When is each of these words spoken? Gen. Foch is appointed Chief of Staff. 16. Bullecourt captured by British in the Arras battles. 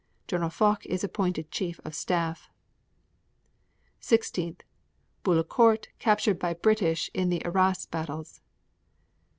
Gen. 0.27 0.49
Foch 0.49 0.83
is 0.87 1.03
appointed 1.03 1.51
Chief 1.51 1.79
of 1.85 1.93
Staff. 1.93 2.49
16. 3.99 4.57
Bullecourt 5.23 5.89
captured 5.99 6.39
by 6.39 6.55
British 6.55 7.11
in 7.13 7.29
the 7.29 7.45
Arras 7.45 7.85
battles. 7.85 8.41